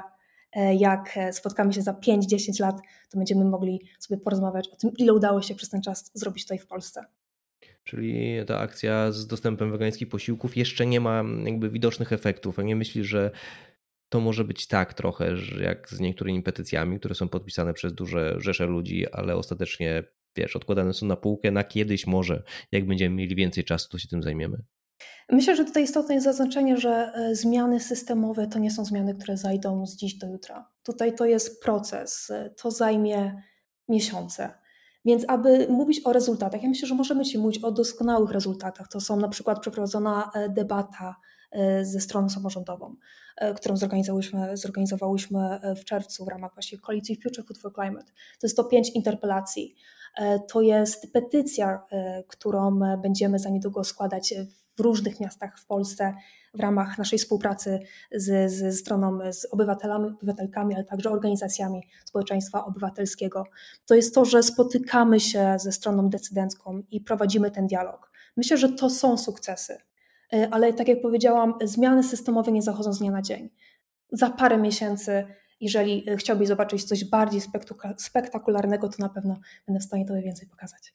[0.53, 2.77] e, jak spotkamy się za 5-10 lat,
[3.11, 6.59] to będziemy mogli sobie porozmawiać o tym, ile udało się przez ten czas zrobić tutaj
[6.59, 7.05] w Polsce.
[7.85, 12.77] Czyli ta akcja z dostępem wegańskich posiłków jeszcze nie ma jakby widocznych efektów, a nie
[12.77, 13.31] myślisz, że
[14.09, 18.35] to może być tak trochę, że jak z niektórymi petycjami, które są podpisane przez duże
[18.39, 20.03] rzesze ludzi, ale ostatecznie,
[20.37, 22.43] wiesz, odkładane są na półkę na kiedyś może,
[22.73, 24.63] jak będziemy mieli więcej czasu, to się tym zajmiemy.
[25.33, 29.37] Myślę, że tutaj istotne jest zaznaczenie, że e, zmiany systemowe to nie są zmiany, które
[29.37, 30.71] zajdą z dziś do jutra.
[30.83, 33.43] Tutaj to jest proces, e, to zajmie
[33.89, 34.51] miesiące.
[35.05, 38.89] Więc aby mówić o rezultatach, ja myślę, że możemy Ci mówić o doskonałych rezultatach.
[38.89, 41.17] To są na przykład przeprowadzona e, debata
[41.83, 42.97] ze stroną samorządową.
[43.39, 48.13] E, którą zorganizowałyśmy, zorganizowałyśmy e, w czerwcu w ramach właśnie koalicji Future Food for Climate.
[48.41, 49.75] To jest to pięć interpelacji.
[50.17, 51.83] E, to jest petycja,
[52.29, 54.35] którą będziemy za niedługo składać
[54.77, 56.15] w różnych miastach w Polsce
[56.55, 57.81] w ramach naszej współpracy
[58.13, 63.45] z, z stroną, z obywatelami, obywatelkami, ale także organizacjami społeczeństwa obywatelskiego.
[63.87, 68.13] To jest to, że spotykamy się ze stroną decydencką i prowadzimy ten dialog.
[68.37, 69.88] Myślę, że to są sukcesy.
[70.33, 73.51] E, ale tak jak powiedziałam, zmiany systemowe nie zachodzą z dnia na dzień.
[74.13, 75.27] Za parę miesięcy,
[75.61, 77.41] jeżeli e, chciałbyś zobaczyć coś bardziej
[77.97, 80.93] spektakularnego, to na pewno będę w stanie Tobie więcej pokazać.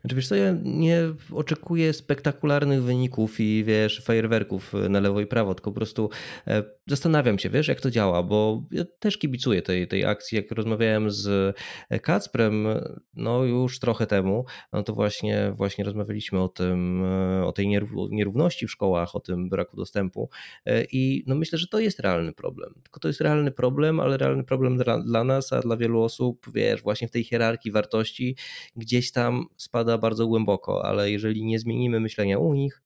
[0.00, 5.54] Znaczy wiesz co, ja nie oczekuję spektakularnych wyników i wiesz, fajerwerków na lewo i prawo,
[5.54, 6.10] tylko po prostu
[6.46, 10.50] e, zastanawiam się, wiesz, jak to działa, bo ja też kibicuję tej, tej akcji, jak
[10.50, 11.56] rozmawiałem z
[12.02, 12.66] Kacprem,
[13.14, 17.02] no już trochę temu, no to właśnie, właśnie rozmawialiśmy o tym,
[17.44, 17.68] o tej
[18.10, 20.30] nierówności w szkołach, o tym braku dostępu
[20.66, 24.16] e, i no myślę, że to jest realny problem, tylko to jest realny problem, ale
[24.16, 28.36] realny problem dla, dla nas, a dla wielu osób, wiesz, właśnie w tej hierarchii wartości
[28.76, 32.82] gdzieś tam spada bardzo głęboko, ale jeżeli nie zmienimy myślenia u nich,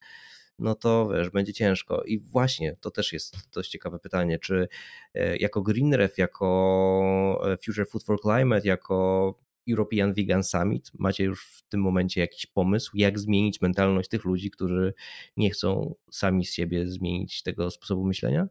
[0.59, 2.03] no to wiesz, będzie ciężko.
[2.03, 4.69] I właśnie to też jest dość ciekawe pytanie, czy
[5.15, 9.35] e, jako GreenRef, jako e, Future Food for Climate, jako
[9.71, 14.51] European Vegan Summit macie już w tym momencie jakiś pomysł, jak zmienić mentalność tych ludzi,
[14.51, 14.95] którzy
[15.37, 18.49] nie chcą sami z siebie zmienić tego sposobu myślenia?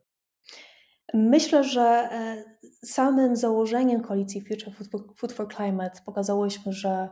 [1.14, 2.44] Myślę, że e,
[2.86, 4.74] samym założeniem koalicji Future
[5.18, 7.10] Food for Climate pokazałyśmy, że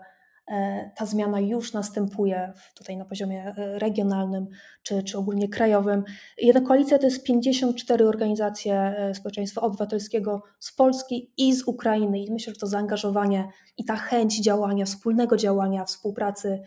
[0.96, 4.48] ta zmiana już następuje tutaj na poziomie e, regionalnym
[4.84, 6.04] czy, czy ogólnie krajowym.
[6.38, 12.32] Jedna koalicja to jest 54 organizacje e, społeczeństwa obywatelskiego z Polski i z Ukrainy i
[12.32, 16.62] myślę, że to zaangażowanie i ta chęć działania, wspólnego działania, współpracy,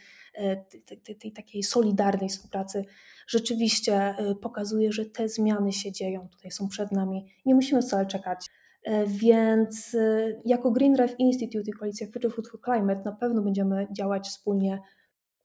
[0.87, 2.85] tej, tej, tej takiej solidarnej współpracy
[3.27, 7.27] rzeczywiście pokazuje, że te zmiany się dzieją, tutaj są przed nami.
[7.47, 8.60] Nie musimy wcale czekać E,
[9.07, 14.29] więc e, jako Green Institute i Koalicja Future Food for Climate na pewno będziemy działać
[14.29, 14.79] wspólnie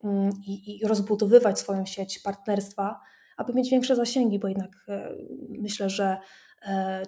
[0.04, 3.00] mm, i, i rozbudowywać swoją sieć partnerstwa,
[3.38, 5.15] aby mieć większe zasięgi, bo jednak e,
[5.50, 6.17] myślę, że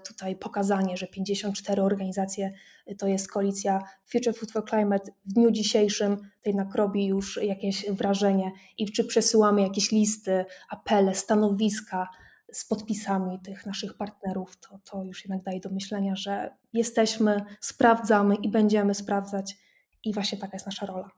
[0.08, 2.54] tutaj pokazanie, że 54 organizacje
[2.98, 7.86] to jest koalicja Future Food for Climate w dniu dzisiejszym, to jednak robi już jakieś
[7.92, 8.52] wrażenie.
[8.78, 12.08] I czy przesyłamy jakieś listy, apele, stanowiska,
[12.52, 18.36] z podpisami tych naszych partnerów, to, to już jednak daje do myślenia, że jesteśmy, sprawdzamy
[18.36, 19.58] i będziemy sprawdzać,
[20.04, 21.10] i właśnie taka jest nasza rola.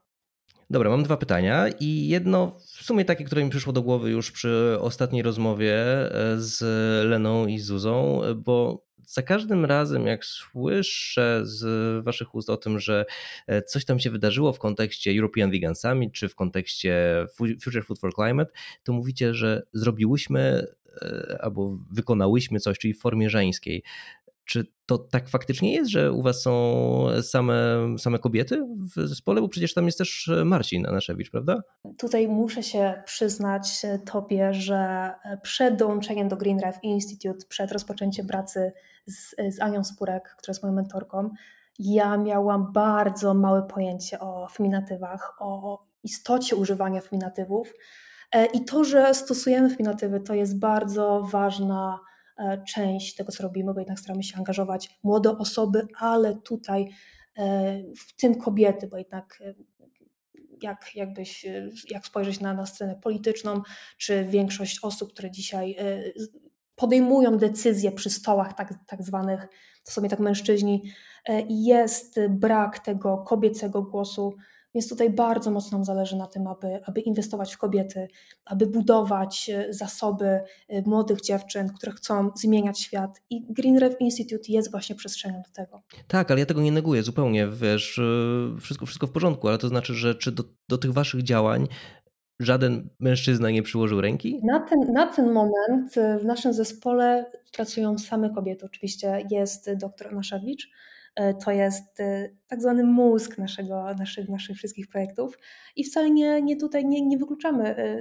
[0.69, 4.31] Dobra, mam dwa pytania i jedno w sumie takie, które mi przyszło do głowy już
[4.31, 6.61] przy ostatniej rozmowie e, z
[7.07, 11.63] Leną i Zuzą, bo za każdym razem, jak słyszę z
[12.03, 13.05] Waszych ust o tym, że
[13.47, 17.25] e, coś tam się wydarzyło w kontekście European Vegan Summit czy w kontekście
[17.63, 18.51] Future Food for Climate,
[18.83, 20.78] to mówicie, że zrobiłyśmy E,
[21.39, 23.83] albo wykonałyśmy coś, czyli w formie żeńskiej.
[24.45, 27.55] Czy to tak faktycznie jest, że u was są same,
[27.97, 29.41] same kobiety w zespole?
[29.41, 31.61] Bo przecież tam jest też Marcin Anaszewicz, prawda?
[31.97, 33.81] Tutaj muszę się przyznać
[34.11, 38.71] Tobie, że przed dołączeniem do Green Reef Institute, przed rozpoczęciem pracy
[39.05, 41.29] z, z Anią Spurek, która jest moją mentorką,
[41.79, 47.73] ja miałam bardzo małe pojęcie o feminatywach, o istocie używania feminatywów.
[48.31, 51.99] E, I to, że stosujemy feminatywy, to jest bardzo ważna
[52.37, 56.89] e, część tego, co robimy, bo jednak staramy się angażować młode osoby, ale tutaj
[57.37, 59.43] e, w tym kobiety, bo jednak
[60.61, 61.45] jak, jakbyś,
[61.89, 63.61] jak spojrzeć na, na scenę polityczną,
[63.97, 65.75] czy większość osób, które dzisiaj
[66.75, 69.47] podejmują decyzje przy stołach tak, tak zwanych,
[69.85, 70.91] to są tak mężczyźni,
[71.49, 74.35] jest brak tego kobiecego głosu,
[74.75, 78.07] więc tutaj bardzo mocno nam zależy na tym, aby, aby inwestować w kobiety,
[78.45, 83.21] aby budować e, zasoby e, młodych dziewczyn, które chcą zmieniać świat.
[83.29, 85.81] I Green Rev Institute jest właśnie przestrzenią do tego.
[86.07, 87.47] Tak, ale ja tego nie neguję zupełnie.
[87.47, 91.23] Wiesz, e, wszystko, wszystko w porządku, ale to znaczy, że czy do, do tych waszych
[91.23, 91.67] działań
[92.39, 94.39] żaden mężczyzna nie przyłożył ręki?
[94.43, 98.65] Na ten, na ten moment w naszym zespole pracują same kobiety.
[98.65, 100.69] Oczywiście jest doktor Anaszewicz,
[101.33, 105.39] to jest e, tak zwany mózg naszego, naszych, naszych wszystkich projektów
[105.75, 107.99] i wcale nie, nie tutaj nie, nie wykluczamy e,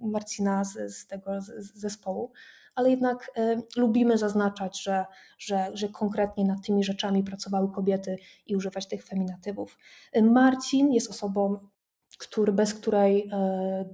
[0.00, 2.32] Marcina z, z tego z zespołu,
[2.74, 3.30] ale jednak
[3.76, 5.04] lubimy zaznaczać, że,
[5.38, 9.78] że, że konkretnie nad tymi rzeczami pracowały kobiety i używać tych feminatywów.
[10.22, 11.58] Marcin jest osobą,
[12.18, 13.30] który, bez której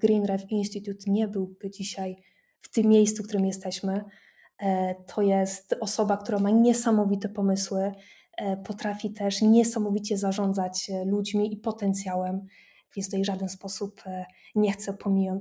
[0.01, 2.17] Green Rev Institute nie byłby dzisiaj
[2.61, 4.05] w tym miejscu, w którym jesteśmy.
[4.63, 7.93] E, to jest osoba, która ma niesamowite pomysły,
[8.37, 12.47] e, potrafi też niesamowicie zarządzać e, ludźmi i potencjałem,
[12.97, 14.03] więc tutaj w żaden sposób
[14.55, 14.97] nie chcę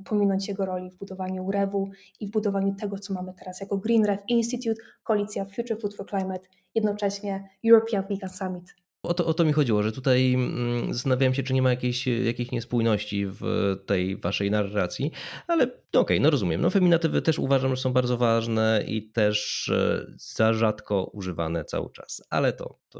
[0.05, 4.05] pominąć jego roli w budowaniu REW i w budowaniu tego, co mamy teraz jako Green
[4.05, 8.75] Rev Institute, koalicja Future Food for Climate, jednocześnie European Vegan Summit
[9.07, 12.07] o to, o to mi chodziło, że tutaj mm, zastanawiałem się, czy nie ma jakiejś,
[12.07, 15.11] jakiejś niespójności w tej waszej narracji,
[15.47, 16.61] ale no okej, okay, no rozumiem.
[16.61, 21.91] No feminatywy też uważam, że są bardzo ważne i też e, za rzadko używane cały
[21.91, 22.99] czas, ale to, to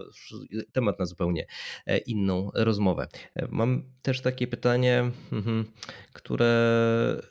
[0.71, 1.45] temat na zupełnie
[1.85, 3.07] e, inną rozmowę.
[3.35, 5.65] E, mam też takie pytanie, mhm,
[6.13, 7.21] które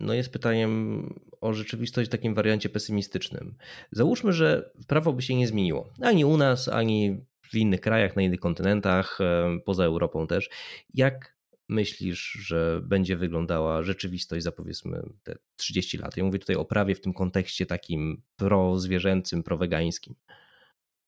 [0.00, 3.54] no jest pytaniem o rzeczywistość w takim wariancie pesymistycznym.
[3.92, 5.90] Załóżmy, że prawo by się nie zmieniło.
[6.00, 10.50] Ani u nas, ani w innych krajach, na innych kontynentach, e, poza Europą też.
[10.94, 11.34] Jak
[11.68, 16.16] myślisz, że będzie wyglądała rzeczywistość za powiedzmy te 30 lat?
[16.16, 20.14] Ja mówię tutaj o prawie w tym kontekście takim prozwierzęcym, prowegańskim.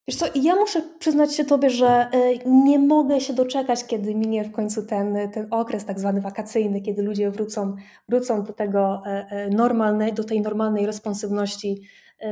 [0.09, 2.11] Wiesz co, ja muszę przyznać się Tobie, że e,
[2.47, 7.03] nie mogę się doczekać, kiedy minie w końcu ten, ten okres tak zwany wakacyjny, kiedy
[7.03, 7.77] ludzie wrócą,
[8.09, 11.83] wrócą do tego e, normalnej, do tej normalnej responsywności,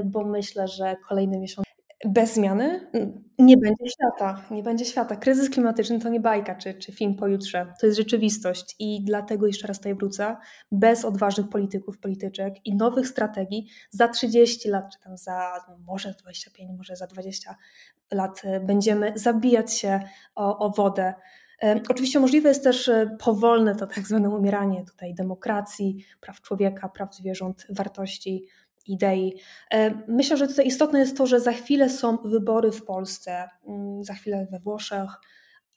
[0.04, 1.73] bo myślę, że kolejny miesiąc
[2.04, 2.90] bez zmiany
[3.38, 4.42] nie będzie świata.
[4.50, 5.16] Nie będzie świata.
[5.16, 7.72] Kryzys klimatyczny to nie bajka czy, czy film pojutrze.
[7.80, 10.36] To jest rzeczywistość i dlatego jeszcze raz tutaj wrócę.
[10.72, 16.14] Bez odważnych polityków, polityczek i nowych strategii za 30 lat, czy tam za no może
[16.22, 17.56] 25, może za 20
[18.12, 20.00] lat e, będziemy zabijać się
[20.34, 21.14] o, o wodę.
[21.62, 26.88] E, oczywiście możliwe jest też e, powolne to tak zwane umieranie tutaj demokracji, praw człowieka,
[26.88, 28.46] praw zwierząt, wartości
[28.86, 29.34] idei.
[29.70, 34.04] E, myślę, że tutaj istotne jest to, że za chwilę są wybory w Polsce, mm,
[34.04, 35.10] za chwilę we Włoszech,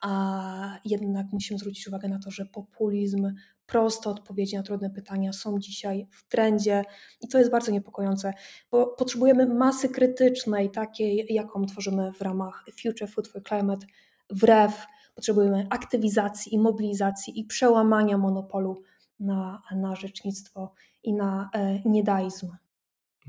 [0.01, 3.33] a jednak musimy zwrócić uwagę na to, że populizm,
[3.65, 6.83] proste odpowiedzi na trudne pytania są dzisiaj w trendzie
[7.21, 8.33] i to jest bardzo niepokojące,
[8.71, 13.87] bo potrzebujemy masy krytycznej, takiej jaką tworzymy w ramach Future Food for Climate,
[14.29, 18.83] wrew, potrzebujemy aktywizacji i mobilizacji i przełamania monopolu
[19.19, 22.51] na, na rzecznictwo i na e, niedaizm.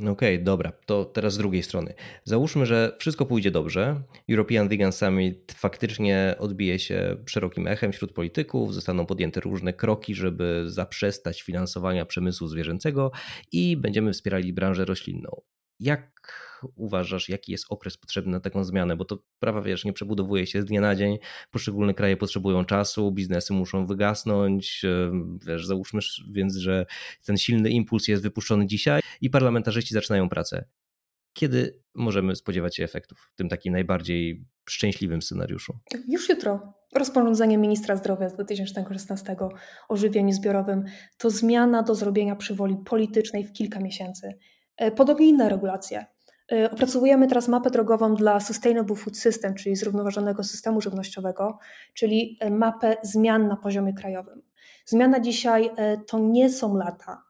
[0.01, 1.95] Okej, okay, dobra, to teraz z drugiej strony.
[2.25, 4.03] Załóżmy, że wszystko pójdzie dobrze.
[4.31, 10.65] European Vegan Summit faktycznie odbije się szerokim echem wśród polityków, zostaną podjęte różne kroki, żeby
[10.67, 13.13] zaprzestać finansowania przemysłu zwierzęcego
[13.53, 15.41] i będziemy wspierali branżę roślinną.
[15.81, 16.19] Jak
[16.75, 18.97] uważasz, jaki jest okres potrzebny na taką zmianę?
[18.97, 21.19] Bo to prawa, wiesz, nie przebudowuje się z dnia na dzień.
[21.51, 24.83] Poszczególne kraje potrzebują czasu, biznesy muszą wygasnąć.
[25.47, 26.87] Wiesz, załóżmy więc, że
[27.25, 30.65] ten silny impuls jest wypuszczony dzisiaj i parlamentarzyści zaczynają pracę.
[31.33, 35.79] Kiedy możemy spodziewać się efektów w tym takim najbardziej szczęśliwym scenariuszu?
[36.09, 36.75] Już jutro.
[36.95, 39.37] Rozporządzenie ministra zdrowia z 2016
[39.89, 40.85] o żywieniu zbiorowym
[41.19, 44.39] to zmiana do zrobienia przy woli politycznej w kilka miesięcy.
[44.79, 46.07] E, podobnie inne regulacje.
[46.53, 51.59] E, opracowujemy teraz mapę drogową dla Sustainable Food System, czyli zrównoważonego systemu żywnościowego,
[51.95, 54.43] czyli e, mapę zmian na poziomie krajowym.
[54.87, 55.71] Zmiana dzisiaj
[56.07, 57.23] to nie są lata,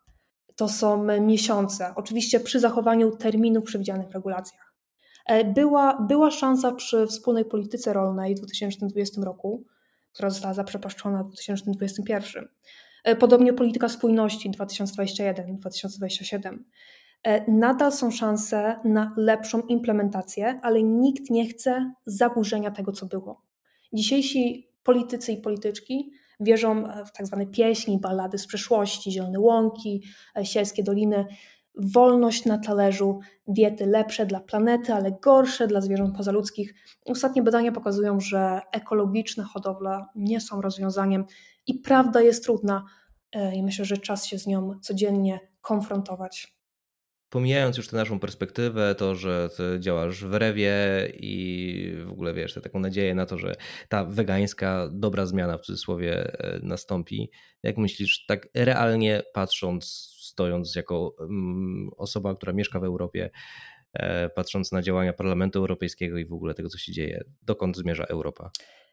[0.56, 4.74] to są miesiące, oczywiście przy zachowaniu terminów przewidzianych w regulacjach.
[5.54, 9.64] Była, była szansa przy wspólnej polityce rolnej w 2020 roku,
[10.12, 12.48] która została zaprzepaszczona w 2021.
[13.18, 16.58] Podobnie polityka spójności 2021-2027.
[17.48, 23.42] Nadal są szanse na lepszą implementację, ale nikt nie chce zaburzenia tego, co było.
[23.92, 30.02] Dzisiejsi politycy i polityczki wierzą w tak zwane pieśni, ballady z przeszłości, zielone łąki,
[30.42, 31.26] sielskie doliny,
[31.78, 36.74] wolność na talerzu, diety lepsze dla planety, ale gorsze dla zwierząt pozaludzkich.
[37.06, 41.24] Ostatnie badania pokazują, że ekologiczne hodowle nie są rozwiązaniem
[41.66, 42.84] i prawda jest trudna
[43.32, 46.57] e, i myślę, że czas się z nią codziennie konfrontować.
[47.30, 50.72] Pomijając już tę naszą perspektywę, to, że ty działasz w Rewie
[51.14, 53.54] i w ogóle wiesz, tę taką nadzieję na to, że
[53.88, 57.30] ta wegańska dobra zmiana w cudzysłowie e, nastąpi.
[57.62, 63.30] Jak myślisz, tak realnie patrząc, stojąc jako mm, osoba, która mieszka w Europie,
[63.92, 68.04] e, patrząc na działania Parlamentu Europejskiego i w ogóle tego, co się dzieje, dokąd zmierza
[68.04, 68.50] Europa?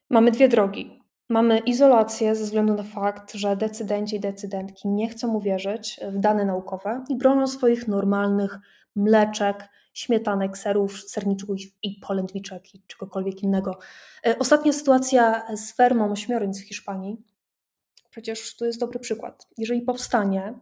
[0.10, 1.05] Mamy dwie drogi.
[1.30, 6.46] Mamy izolację ze względu na fakt, że decydenci i decydentki nie chcą uwierzyć w dane
[6.46, 8.60] naukowe i bronią swoich normalnych
[8.96, 13.78] mleczek, śmietanek, serów, serniczków i polędwiczek i czegokolwiek innego.
[14.26, 17.18] E, ostatnia sytuacja z fermą ośmiornic w Hiszpanii,
[18.10, 19.48] przecież to jest dobry przykład.
[19.58, 20.60] Jeżeli powstanie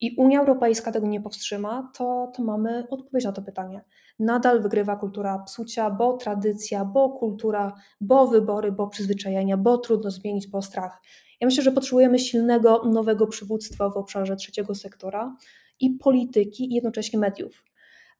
[0.00, 3.84] i Unia Europejska tego nie powstrzyma, to, to mamy odpowiedź na to pytanie
[4.18, 10.46] nadal wygrywa kultura psucia, bo tradycja, bo kultura, bo wybory, bo przyzwyczajenia, bo trudno zmienić,
[10.46, 11.02] bo strach.
[11.40, 15.36] Ja myślę, że potrzebujemy silnego, nowego przywództwa w obszarze trzeciego sektora
[15.80, 17.64] i polityki, i jednocześnie mediów.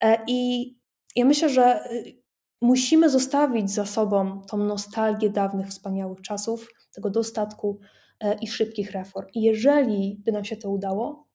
[0.04, 0.70] E, I
[1.16, 2.22] ja myślę, że y,
[2.60, 7.80] musimy zostawić za sobą tą nostalgię dawnych, wspaniałych czasów, tego dostatku
[8.20, 9.26] e, i szybkich reform.
[9.34, 11.28] I jeżeli by nam się to udało,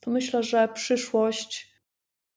[0.00, 1.75] to myślę, że przyszłość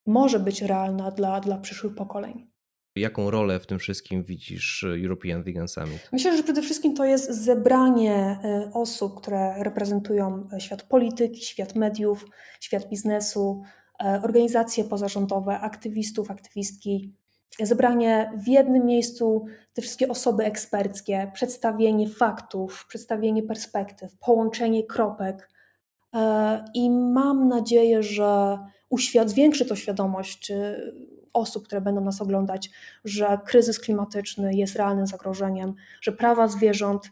[0.05, 2.49] może być realna dla, dla przyszłych pokoleń.
[2.95, 6.09] Jaką rolę w tym wszystkim widzisz e, European Vegan Summit?
[6.12, 11.75] Myślę, że przede wszystkim to jest zebranie e, osób, które reprezentują e, świat polityki, świat
[11.75, 12.25] mediów,
[12.59, 13.63] świat biznesu,
[14.23, 17.13] organizacje pozarządowe, aktywistów, aktywistki.
[17.62, 25.49] Zebranie w jednym miejscu te wszystkie osoby eksperckie, przedstawienie faktów, przedstawienie perspektyw, połączenie kropek.
[26.73, 28.57] I mam nadzieję, że
[28.89, 30.52] uświad- zwiększy to świadomość
[31.34, 32.69] osób, które będą nas oglądać,
[33.06, 37.10] że kryzys klimatyczny jest realnym zagrożeniem, że prawa zwierząt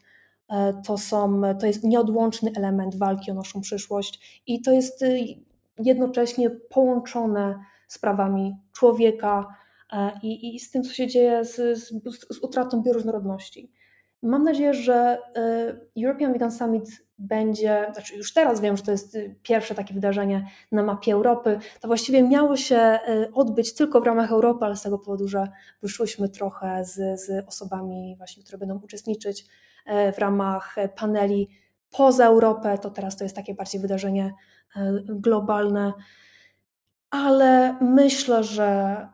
[0.49, 5.19] e, to, są, to jest nieodłączny element walki o naszą przyszłość i to jest y,
[5.79, 9.47] jednocześnie połączone z prawami człowieka
[9.93, 11.89] e, i, i z tym, co się dzieje z, z,
[12.29, 13.71] z utratą bioróżnorodności.
[14.21, 19.15] Mam nadzieję, że e, European Vegan Summit będzie, znaczy już teraz wiem, że to jest
[19.15, 24.05] y, pierwsze takie wydarzenie na mapie Europy, to właściwie miało się y, odbyć tylko w
[24.05, 25.47] ramach Europy, ale z tego powodu, że
[25.81, 31.49] wyszłyśmy trochę z, z osobami właśnie, które będą uczestniczyć y, w ramach paneli
[31.91, 34.33] poza Europę, to teraz to jest takie bardziej wydarzenie
[35.05, 35.93] globalne
[37.09, 38.65] ale myślę, że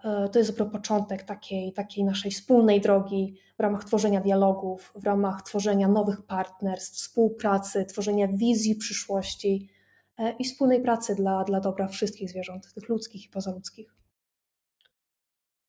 [0.04, 5.04] e, to jest dopiero początek takiej, takiej naszej wspólnej drogi w ramach tworzenia dialogów, w
[5.04, 9.70] ramach tworzenia nowych partnerstw, współpracy, tworzenia wizji przyszłości
[10.18, 14.03] e, i wspólnej pracy dla, dla dobra wszystkich zwierząt, tych ludzkich i pozaludzkich.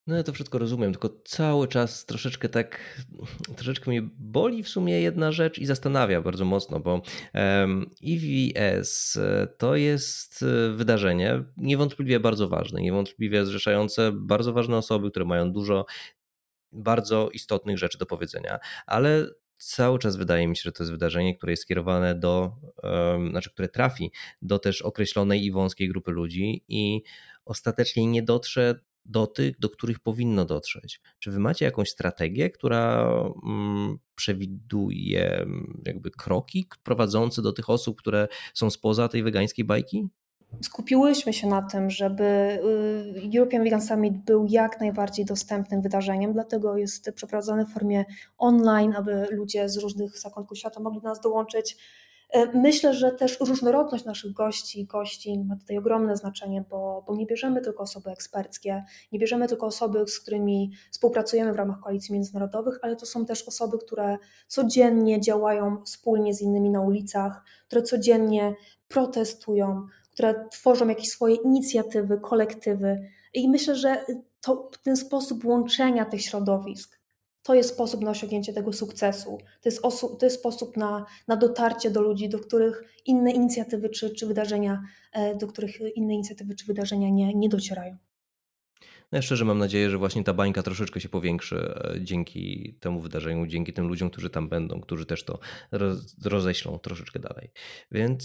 [0.06, 3.00] No ja to wszystko rozumiem, tylko cały czas troszeczkę tak,
[3.56, 7.02] troszeczkę mnie boli w sumie jedna rzecz i zastanawia bardzo mocno, bo
[8.02, 9.18] EVS
[9.58, 15.86] to jest e, wydarzenie niewątpliwie bardzo ważne, niewątpliwie zrzeszające bardzo ważne osoby, które mają dużo
[16.72, 21.36] bardzo istotnych rzeczy do powiedzenia, ale cały czas wydaje mi się, że to jest wydarzenie,
[21.36, 22.52] które jest skierowane do,
[23.30, 24.12] znaczy, które trafi
[24.42, 27.02] do też określonej i wąskiej grupy ludzi i
[27.44, 31.00] ostatecznie nie dotrze do tych, do których powinno dotrzeć.
[31.18, 33.10] Czy wy macie jakąś strategię, która
[33.46, 40.08] mm, przewiduje mm, jakby kroki prowadzące do tych osób, które są spoza tej wegańskiej bajki?
[40.62, 46.76] Skupiłyśmy się na tym, żeby y, European Vegan Summit był jak najbardziej dostępnym wydarzeniem, dlatego
[46.76, 48.04] jest przeprowadzony w formie
[48.38, 51.76] online, aby ludzie z różnych zakątków świata mogli do nas dołączyć
[52.54, 57.26] myślę, że też różnorodność naszych gości i gościń ma tutaj ogromne znaczenie, bo, bo nie
[57.26, 62.78] bierzemy tylko osoby eksperckie, nie bierzemy tylko osoby, z którymi współpracujemy w ramach koalicji międzynarodowych,
[62.82, 64.18] ale to są też osoby, które
[64.48, 68.54] codziennie działają wspólnie z innymi na ulicach, które codziennie
[68.88, 73.10] protestują, które tworzą jakieś swoje inicjatywy, kolektywy.
[73.34, 74.04] I myślę, że
[74.40, 77.03] to, ten sposób łączenia tych środowisk,
[77.44, 79.38] to jest sposób na osiągnięcie tego sukcesu.
[79.62, 83.88] To jest, osu, to jest sposób na, na dotarcie do ludzi, do których inne inicjatywy
[83.88, 84.82] czy, czy wydarzenia,
[85.12, 87.96] e, do których inne inicjatywy czy wydarzenia nie, nie docierają.
[89.14, 93.46] No ja szczerze mam nadzieję, że właśnie ta bańka troszeczkę się powiększy dzięki temu wydarzeniu,
[93.46, 95.38] dzięki tym ludziom, którzy tam będą, którzy też to
[96.24, 97.50] roześlą troszeczkę dalej.
[97.90, 98.24] Więc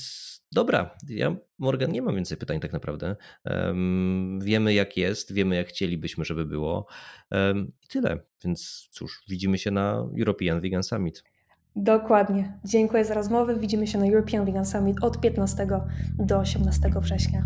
[0.52, 3.16] dobra, ja Morgan nie mam więcej pytań tak naprawdę.
[3.46, 6.88] Um, wiemy jak jest, wiemy jak chcielibyśmy, żeby było
[7.32, 8.20] um, i tyle.
[8.44, 11.24] Więc cóż, widzimy się na European Vegan Summit.
[11.76, 12.60] Dokładnie.
[12.66, 13.60] Dziękuję za rozmowę.
[13.60, 15.68] Widzimy się na European Vegan Summit od 15
[16.18, 17.46] do 18 września.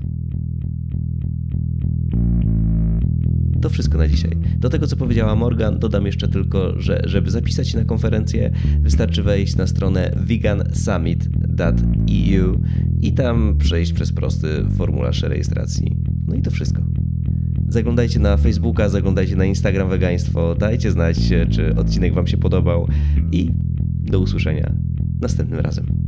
[3.64, 4.38] To wszystko na dzisiaj.
[4.58, 8.52] Do tego, co powiedziała Morgan, dodam jeszcze tylko, że żeby zapisać się na konferencję,
[8.82, 12.60] wystarczy wejść na stronę vegansummit.eu
[13.02, 14.48] i tam przejść przez prosty
[14.78, 15.96] formularz rejestracji.
[16.28, 16.82] No i to wszystko.
[17.70, 21.18] Zaglądajcie na Facebooka, zaglądajcie na Instagram Wegaństwo, dajcie znać,
[21.50, 22.88] czy odcinek Wam się podobał
[23.32, 23.52] i
[24.02, 24.74] do usłyszenia
[25.22, 26.03] następnym razem.